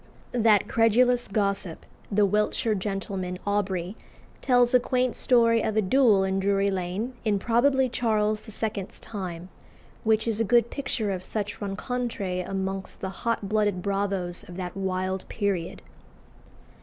[0.31, 3.95] That credulous gossip, the Wiltshire gentleman, Aubrey,
[4.41, 9.49] tells a quaint story of a duel in Drury Lane, in probably Charles II.'s time,
[10.03, 14.75] which is a good picture of such rencontres amongst the hot blooded bravos of that
[14.75, 15.83] wild period.